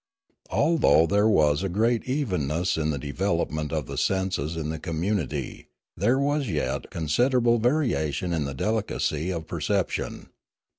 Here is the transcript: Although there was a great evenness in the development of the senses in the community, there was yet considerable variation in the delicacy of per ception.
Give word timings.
Although 0.49 1.05
there 1.05 1.27
was 1.29 1.61
a 1.61 1.69
great 1.69 2.03
evenness 2.05 2.75
in 2.75 2.89
the 2.89 2.97
development 2.97 3.71
of 3.71 3.85
the 3.85 3.99
senses 3.99 4.57
in 4.57 4.69
the 4.71 4.79
community, 4.79 5.67
there 5.95 6.17
was 6.17 6.49
yet 6.49 6.89
considerable 6.89 7.59
variation 7.59 8.33
in 8.33 8.45
the 8.45 8.55
delicacy 8.55 9.29
of 9.29 9.45
per 9.45 9.59
ception. 9.61 10.29